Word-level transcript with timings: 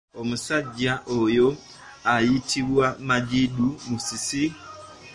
Omusajja 0.21 0.93
oyo 1.19 1.47
ayitibwa 2.13 2.85
Magid 3.07 3.53
Musisi. 3.89 4.43